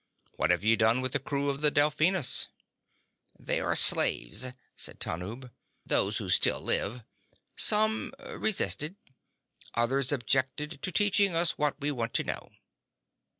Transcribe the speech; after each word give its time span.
What 0.37 0.49
have 0.49 0.63
you 0.63 0.77
done 0.77 0.99
with 1.01 1.11
the 1.11 1.19
crew 1.19 1.51
of 1.51 1.61
the 1.61 1.69
Delphinus?" 1.69 2.47
"They 3.37 3.59
are 3.59 3.75
slaves," 3.75 4.47
said 4.75 4.99
Tanub. 4.99 5.51
"Those 5.85 6.17
who 6.17 6.27
still 6.31 6.59
live. 6.59 7.03
Some 7.55 8.11
resisted. 8.31 8.95
Others 9.75 10.11
objected 10.11 10.81
to 10.81 10.91
teaching 10.91 11.35
us 11.35 11.51
what 11.51 11.79
we 11.79 11.91
want 11.91 12.15
to 12.15 12.23
know." 12.23 12.49